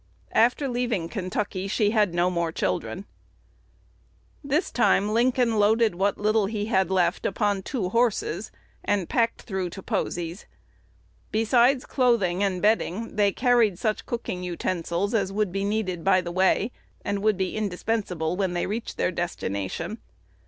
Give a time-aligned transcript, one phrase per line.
[0.31, 3.05] After leaving Kentucky, she had no more children.
[4.43, 8.49] This time Lincoln loaded what little he had left upon two horses,
[8.83, 10.47] and "packed through to Posey's."
[11.31, 16.31] Besides clothing and bedding, they carried such cooking utensils as would be needed by the
[16.31, 16.71] way,
[17.05, 19.99] and would be indispensable when they reached their destination.